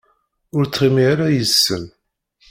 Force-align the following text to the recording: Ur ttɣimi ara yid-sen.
Ur 0.55 0.63
ttɣimi 0.65 1.03
ara 1.11 1.27
yid-sen. 1.33 1.85